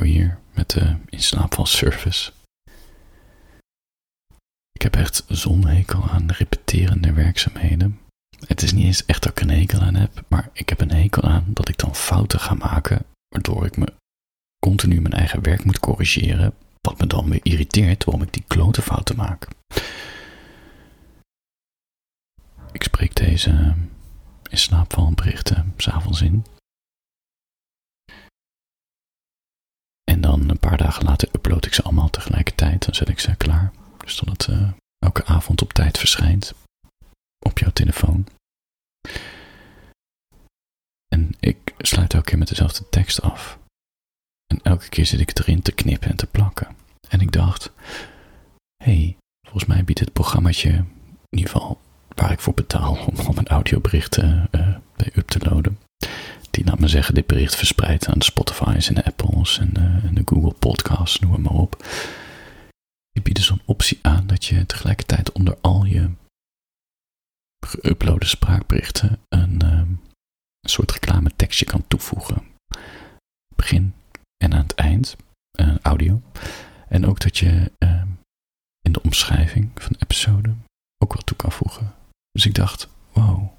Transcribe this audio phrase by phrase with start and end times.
[0.00, 2.32] Hier met de inslaapvalservice.
[4.72, 8.00] Ik heb echt zo'n hekel aan repeterende werkzaamheden.
[8.46, 10.92] Het is niet eens echt dat ik een hekel aan heb, maar ik heb een
[10.92, 13.92] hekel aan dat ik dan fouten ga maken, waardoor ik me
[14.58, 18.82] continu mijn eigen werk moet corrigeren, wat me dan weer irriteert waarom ik die klote
[18.82, 19.48] fouten maak.
[22.72, 23.74] Ik spreek deze
[24.50, 26.44] in slaapvalberichten s'avonds in.
[30.04, 32.84] En dan een paar dagen later upload ik ze allemaal tegelijkertijd.
[32.84, 33.72] Dan zet ik ze klaar.
[34.04, 34.56] Dus dat het
[34.98, 36.54] elke avond op tijd verschijnt.
[37.38, 38.26] Op jouw telefoon.
[41.08, 43.58] En ik sluit elke keer met dezelfde tekst af.
[44.46, 46.76] En elke keer zit ik erin te knippen en te plakken.
[47.08, 47.70] En ik dacht,
[48.76, 53.26] hé, hey, volgens mij biedt het programmaatje, in ieder geval waar ik voor betaal om,
[53.26, 54.44] om een audiobericht uh,
[54.96, 55.91] bij up te loaden, die, laat me
[56.92, 60.54] zeggen, dit bericht verspreidt aan de Spotify's en de Apples en de, en de Google
[60.54, 61.84] Podcasts, noem maar op.
[63.10, 66.10] Die bieden zo'n optie aan dat je tegelijkertijd onder al je
[67.66, 69.62] geüploade spraakberichten een,
[70.60, 72.42] een soort reclame tekstje kan toevoegen.
[73.56, 73.94] Begin
[74.44, 75.16] en aan het eind,
[75.60, 76.22] uh, audio.
[76.88, 78.02] En ook dat je uh,
[78.80, 80.54] in de omschrijving van de episode
[80.98, 81.94] ook wat toe kan voegen.
[82.30, 83.52] Dus ik dacht, wow,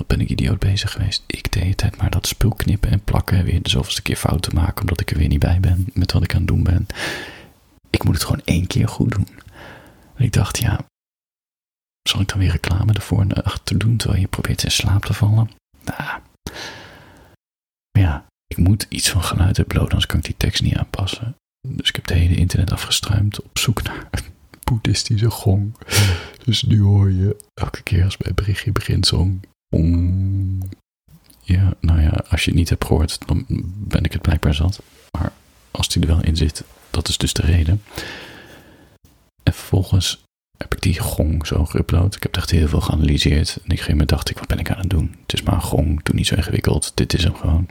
[0.00, 1.22] wat ben ik idioot bezig geweest.
[1.26, 3.44] Ik deed tijd maar dat spul knippen en plakken.
[3.44, 6.22] Weer de zoveelste keer fouten maken omdat ik er weer niet bij ben met wat
[6.22, 6.86] ik aan het doen ben.
[7.90, 9.28] Ik moet het gewoon één keer goed doen.
[10.14, 10.80] En ik dacht, ja,
[12.08, 15.14] zal ik dan weer reclame ervoor en achter doen terwijl je probeert in slaap te
[15.14, 15.50] vallen?
[15.84, 16.20] Nou,
[17.90, 21.36] ja, ik moet iets van geluid uploaden, anders kan ik die tekst niet aanpassen.
[21.68, 24.24] Dus ik heb het hele internet afgestruimd op zoek naar een
[24.64, 25.76] boeddhistische gong.
[26.44, 29.06] Dus nu hoor je elke keer als mijn berichtje begint
[31.40, 33.44] ja, nou ja, als je het niet hebt gehoord, dan
[33.76, 34.82] ben ik het blijkbaar zat.
[35.18, 35.32] Maar
[35.70, 37.82] als die er wel in zit, dat is dus de reden.
[39.42, 40.22] En vervolgens
[40.56, 42.14] heb ik die gong zo geüpload.
[42.16, 43.58] Ik heb echt heel veel geanalyseerd.
[43.64, 45.16] En ik ging me dacht ik, wat ben ik aan het doen?
[45.22, 46.92] Het is maar een gong, doe niet zo ingewikkeld.
[46.94, 47.68] Dit is hem gewoon.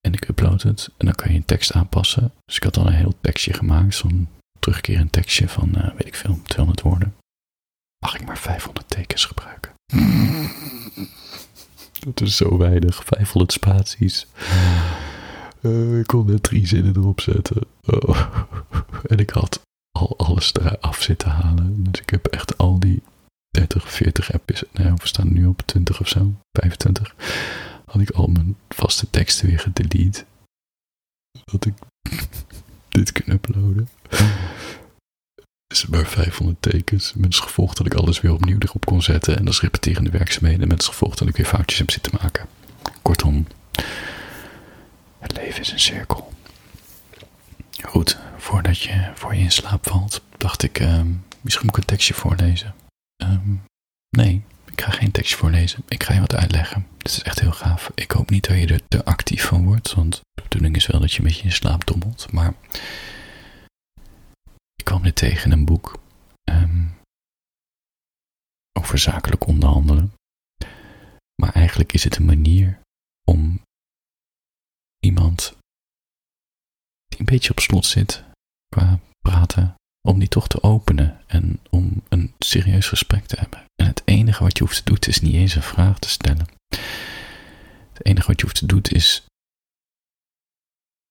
[0.00, 2.32] En ik upload het en dan kan je een tekst aanpassen.
[2.44, 6.14] Dus ik had al een heel tekstje gemaakt, zo'n terugkerend tekstje van, uh, weet ik
[6.14, 7.14] veel, 200 woorden.
[7.98, 9.75] Mag ik maar 500 tekens gebruiken?
[12.14, 14.26] Dat is zo weinig, 500 spaties.
[15.60, 17.62] Uh, ik kon net drie zinnen erop zetten.
[17.84, 18.26] Oh.
[19.06, 19.60] En ik had
[19.98, 21.84] al alles eraf zitten halen.
[21.84, 23.02] Dus ik heb echt al die
[23.50, 24.72] 30, 40 episodes.
[24.72, 27.14] Nee, we staan nu op 20 of zo, 25.
[27.84, 30.24] Had ik al mijn vaste teksten weer gedelete.
[31.44, 31.74] Dat ik
[32.88, 33.88] dit kan uploaden
[35.68, 37.12] is maar 500 tekens.
[37.14, 39.36] Met als gevolg dat ik alles weer opnieuw erop kon zetten.
[39.36, 40.68] En dat is repeterende werkzaamheden.
[40.68, 42.46] Met als gevolg dat ik weer foutjes heb zitten maken.
[43.02, 43.46] Kortom,
[45.18, 46.32] het leven is een cirkel.
[47.82, 51.00] Goed, voordat je voor je in slaap valt, dacht ik, uh,
[51.40, 52.74] misschien moet ik een tekstje voorlezen.
[53.16, 53.62] Um,
[54.10, 55.82] nee, ik ga geen tekstje voorlezen.
[55.88, 56.86] Ik ga je wat uitleggen.
[56.98, 57.90] Dit is echt heel gaaf.
[57.94, 61.00] Ik hoop niet dat je er te actief van wordt, want de bedoeling is wel
[61.00, 62.26] dat je een beetje in slaap dommelt.
[62.30, 62.54] Maar
[65.00, 65.98] kwam tegen een boek
[66.44, 66.98] um,
[68.72, 70.12] over zakelijk onderhandelen.
[71.42, 72.80] Maar eigenlijk is het een manier
[73.24, 73.60] om
[74.98, 75.56] iemand
[77.06, 78.24] die een beetje op slot zit
[78.68, 79.74] qua praten,
[80.08, 83.64] om die toch te openen en om een serieus gesprek te hebben.
[83.74, 86.46] En het enige wat je hoeft te doen is niet eens een vraag te stellen.
[87.92, 89.26] Het enige wat je hoeft te doen is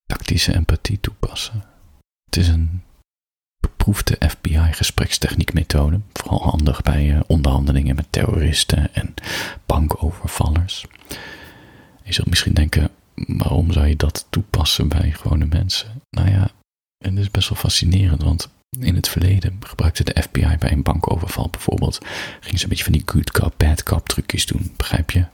[0.05, 1.63] tactische empathie toepassen.
[2.25, 2.83] Het is een
[3.65, 9.13] beproefde FBI-gesprekstechniekmethode, vooral handig bij uh, onderhandelingen met terroristen en
[9.65, 10.85] bankovervallers.
[12.03, 16.01] Je zult misschien denken, waarom zou je dat toepassen bij gewone mensen?
[16.09, 16.51] Nou ja,
[16.97, 18.49] dat is best wel fascinerend, want
[18.79, 21.99] in het verleden gebruikte de FBI bij een bankoverval bijvoorbeeld,
[22.39, 25.25] ging ze een beetje van die good cop, bad cop trucjes doen, begrijp je?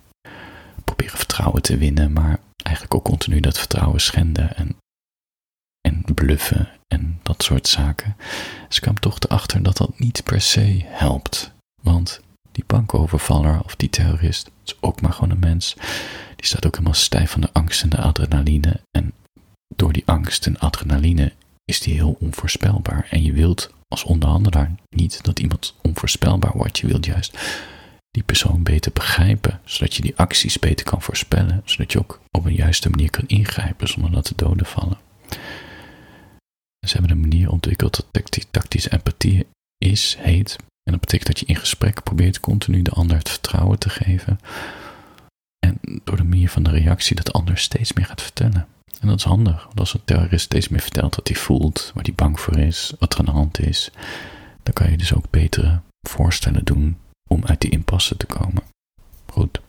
[0.83, 4.77] Proberen vertrouwen te winnen, maar eigenlijk ook continu dat vertrouwen schenden en,
[5.81, 8.15] en bluffen en dat soort zaken.
[8.69, 11.51] Ze kwam toch erachter dat dat niet per se helpt.
[11.81, 12.21] Want
[12.51, 15.75] die bankovervaller of die terrorist is ook maar gewoon een mens.
[16.35, 18.79] Die staat ook helemaal stijf van de angst en de adrenaline.
[18.91, 19.13] En
[19.75, 21.33] door die angst en adrenaline
[21.65, 23.07] is die heel onvoorspelbaar.
[23.09, 26.79] En je wilt als onderhandelaar niet dat iemand onvoorspelbaar wordt.
[26.79, 27.37] Je wilt juist
[28.11, 32.45] die persoon beter begrijpen, zodat je die acties beter kan voorspellen, zodat je ook op
[32.45, 34.97] een juiste manier kan ingrijpen zonder dat de doden vallen.
[36.87, 39.47] Ze hebben een manier ontwikkeld dat tactische empathie
[39.77, 40.55] is, heet.
[40.83, 44.39] En dat betekent dat je in gesprek probeert continu de ander het vertrouwen te geven.
[45.59, 48.67] En door de manier van de reactie dat de ander steeds meer gaat vertellen.
[48.99, 52.03] En dat is handig, want als een terrorist steeds meer vertelt wat hij voelt, waar
[52.03, 53.91] hij bang voor is, wat er aan de hand is,
[54.63, 56.97] dan kan je dus ook betere voorstellen doen
[57.29, 58.63] om uit die impasse te komen.
[59.25, 59.61] Goed,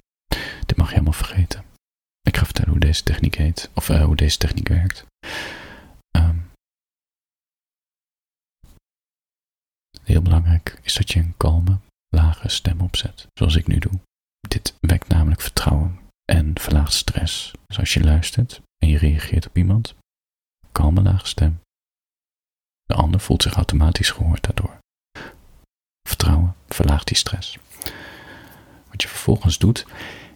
[0.67, 1.65] dit mag je helemaal vergeten.
[2.23, 5.07] Ik ga vertellen hoe deze techniek heet, of uh, hoe deze techniek werkt.
[6.17, 6.51] Um,
[10.03, 11.79] heel belangrijk is dat je een kalme,
[12.09, 14.01] lage stem opzet, zoals ik nu doe.
[14.49, 17.51] Dit wekt namelijk vertrouwen en verlaagt stress.
[17.67, 19.95] Dus als je luistert en je reageert op iemand,
[20.73, 21.61] kalme, lage stem.
[22.85, 24.79] De ander voelt zich automatisch gehoord daardoor.
[26.09, 27.59] Vertrouwen verlaagt die stress.
[28.89, 29.87] Wat je vervolgens doet,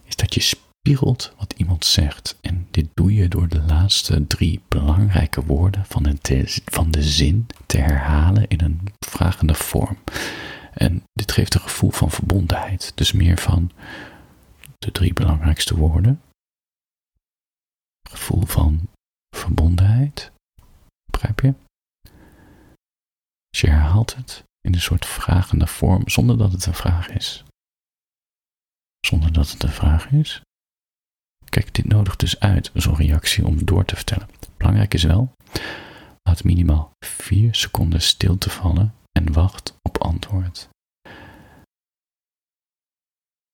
[0.04, 2.38] is dat je spiegelt wat iemand zegt.
[2.40, 6.18] En dit doe je door de laatste drie belangrijke woorden van
[6.64, 9.98] van de zin te herhalen in een vragende vorm.
[10.72, 12.92] En dit geeft een gevoel van verbondenheid.
[12.94, 13.70] Dus meer van
[14.78, 16.22] de drie belangrijkste woorden.
[18.10, 18.88] Gevoel van
[19.36, 20.32] verbondenheid.
[21.10, 21.54] Begrijp je?
[23.50, 27.44] Dus je herhaalt het in een soort vragende vorm zonder dat het een vraag is.
[29.06, 30.40] Zonder dat het een vraag is.
[31.44, 34.28] Kijk, dit nodigt dus uit, zo'n reactie om door te vertellen.
[34.56, 35.32] Belangrijk is wel,
[36.26, 40.68] laat minimaal 4 seconden stilte vallen en wacht op antwoord.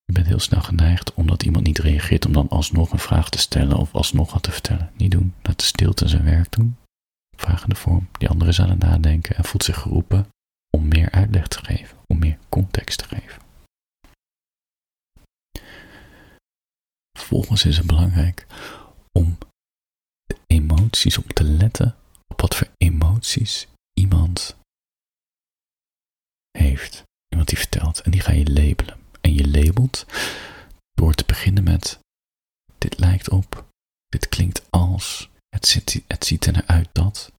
[0.05, 3.39] Je bent heel snel geneigd, omdat iemand niet reageert, om dan alsnog een vraag te
[3.39, 4.91] stellen of alsnog wat te vertellen.
[4.97, 5.35] Niet doen.
[5.43, 6.77] Laat de stilte zijn werk doen.
[7.37, 8.09] Vragende vorm.
[8.13, 10.29] Die andere is aan het nadenken en voelt zich geroepen
[10.77, 13.43] om meer uitleg te geven, om meer context te geven.
[17.19, 18.47] Vervolgens is het belangrijk
[19.13, 19.39] om
[20.25, 22.02] de emoties, om te letten op
[22.43, 24.57] wat voor emoties iemand
[26.51, 27.03] heeft.
[27.29, 28.01] Iemand die vertelt.
[28.01, 28.99] En die ga je labelen.
[29.21, 30.07] En je labelt
[30.93, 31.99] door te beginnen met:
[32.79, 33.69] Dit lijkt op,
[34.09, 37.31] dit klinkt als, het, ziet, het ziet er uit dat.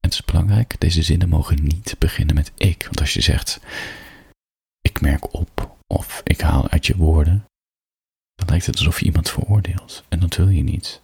[0.00, 2.84] En het is belangrijk, deze zinnen mogen niet beginnen met ik.
[2.84, 3.60] Want als je zegt:
[4.80, 7.44] Ik merk op, of ik haal uit je woorden,
[8.34, 10.04] dan lijkt het alsof je iemand veroordeelt.
[10.08, 11.02] En dat wil je niet.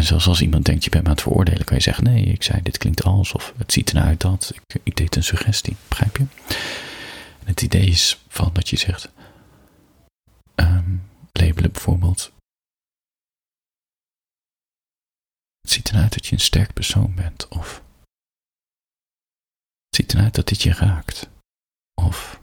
[0.00, 2.24] En zelfs als iemand denkt je bent me aan het veroordelen, kan je zeggen: Nee,
[2.24, 4.52] ik zei dit klinkt als, of het ziet eruit dat.
[4.54, 6.24] Ik, ik deed een suggestie, begrijp je?
[7.44, 9.10] Het idee is van dat je zegt:
[10.54, 11.02] um,
[11.32, 12.32] labelen bijvoorbeeld.
[15.60, 17.82] Het ziet eruit dat je een sterk persoon bent, of
[19.86, 21.28] het ziet eruit dat dit je raakt,
[21.94, 22.40] of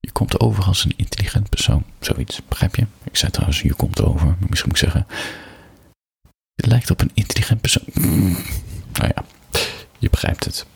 [0.00, 2.86] je komt over als een intelligent persoon, zoiets, begrijp je?
[3.02, 5.06] Ik zei trouwens, je komt over, misschien moet ik zeggen,
[6.90, 7.84] op een intelligent persoon.
[7.92, 8.36] Mm.
[8.92, 9.24] Nou ja,
[9.98, 10.66] je begrijpt het.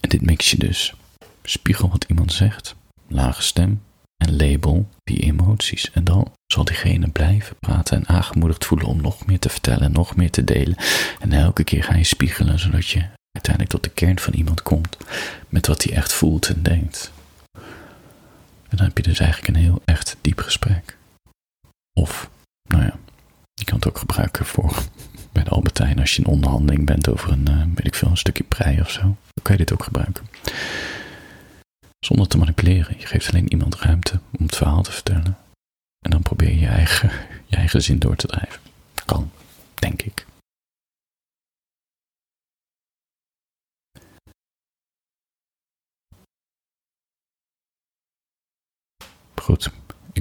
[0.00, 0.94] En dit mix je dus.
[1.42, 2.74] Spiegel wat iemand zegt,
[3.08, 3.82] lage stem
[4.16, 5.90] en label die emoties.
[5.90, 9.92] En dan zal diegene blijven praten en aangemoedigd voelen om nog meer te vertellen en
[9.92, 10.76] nog meer te delen.
[11.20, 14.96] En elke keer ga je spiegelen zodat je uiteindelijk tot de kern van iemand komt
[15.48, 17.12] met wat hij echt voelt en denkt.
[18.68, 20.96] En dan heb je dus eigenlijk een heel echt diep gesprek.
[21.92, 22.30] Of,
[22.68, 22.98] nou ja,
[23.62, 24.82] je kan het ook gebruiken voor
[25.32, 28.16] bij de Albertijn als je in onderhandeling bent over een, uh, weet ik veel, een
[28.16, 29.00] stukje prei of zo.
[29.00, 30.26] Dan kan je dit ook gebruiken.
[31.98, 32.94] Zonder te manipuleren.
[32.98, 35.38] Je geeft alleen iemand ruimte om het verhaal te vertellen.
[35.98, 37.10] En dan probeer je je eigen,
[37.50, 38.60] je eigen zin door te drijven.
[39.04, 39.30] Kan,
[39.74, 40.26] denk ik.
[49.34, 49.70] Goed,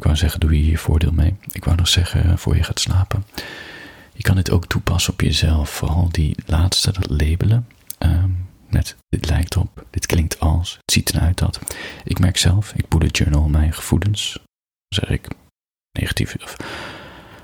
[0.02, 1.36] ik wou zeggen, doe je hier voordeel mee.
[1.52, 3.26] Ik wou nog zeggen, voor je gaat slapen.
[4.14, 5.70] Je kan dit ook toepassen op jezelf.
[5.70, 7.68] Vooral die laatste, dat labelen.
[8.00, 11.60] Um, net, dit lijkt op, dit klinkt als, het ziet eruit dat.
[12.04, 14.40] Ik merk zelf, ik bullet journal mijn gevoelens.
[14.88, 15.28] zeg ik,
[16.00, 16.36] negatief.
[16.44, 16.56] Of,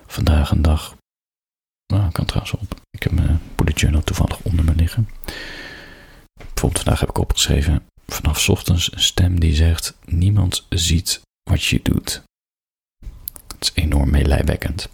[0.08, 0.96] vandaag een dag.
[1.94, 2.82] Nou, kan trouwens op.
[2.90, 5.10] Ik heb mijn bullet journal toevallig onder me liggen.
[6.34, 11.80] Bijvoorbeeld vandaag heb ik opgeschreven, vanaf ochtends een stem die zegt, niemand ziet wat je
[11.84, 12.26] doet.
[13.60, 14.90] Het is enorm meelijwekkend.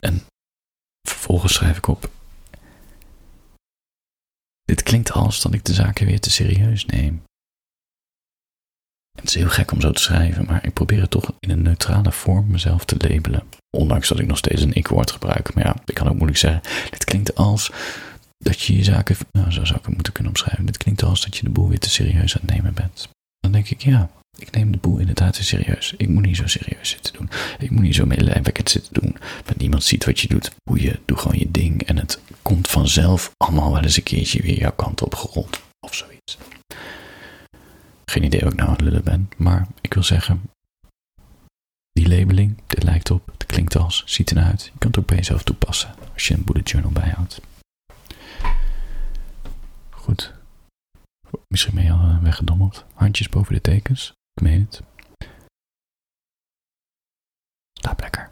[0.00, 0.22] En
[1.08, 2.10] vervolgens schrijf ik op,
[4.62, 7.22] dit klinkt als dat ik de zaken weer te serieus neem.
[9.18, 11.62] Het is heel gek om zo te schrijven, maar ik probeer het toch in een
[11.62, 13.42] neutrale vorm mezelf te labelen.
[13.70, 15.54] Ondanks dat ik nog steeds een ik-woord gebruik.
[15.54, 16.62] Maar ja, ik kan ook moeilijk zeggen.
[16.90, 17.72] Dit klinkt als
[18.38, 19.16] dat je je zaken.
[19.32, 20.66] Nou, zo zou ik het moeten kunnen omschrijven.
[20.66, 23.08] Dit klinkt als dat je de boel weer te serieus aan het nemen bent.
[23.40, 25.94] Dan denk ik, ja, ik neem de boel inderdaad serieus.
[25.96, 27.30] Ik moet niet zo serieus zitten doen.
[27.58, 29.16] Ik moet niet zo medelijwekkend zitten doen.
[29.44, 30.50] Want niemand ziet wat je doet.
[30.64, 31.82] Boeien, doe gewoon je ding.
[31.82, 35.62] En het komt vanzelf allemaal wel eens een keertje weer jouw kant op gerold.
[35.80, 36.38] Of zoiets.
[38.04, 39.28] Geen idee of ik nou aan het lullen ben.
[39.36, 40.42] Maar ik wil zeggen,
[41.92, 44.64] Die labeling, dit lijkt op, het klinkt als, ziet eruit.
[44.64, 47.40] Je kan het ook bij jezelf toepassen als je een bullet journal bijhoudt.
[49.90, 50.32] Goed.
[51.48, 52.84] Misschien ben je al weggedommeld.
[52.94, 54.12] Handjes boven de tekens.
[54.34, 54.82] Ik meen het.
[57.72, 58.30] Slaap lekker.